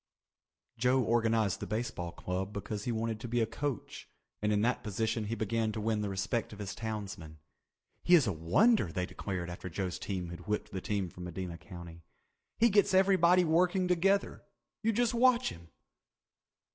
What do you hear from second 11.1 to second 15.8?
from Medina County. "He gets everybody working together. You just watch him."